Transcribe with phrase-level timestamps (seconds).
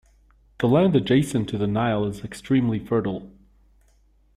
[0.57, 3.29] The land adjacent the Nile is extremely fertile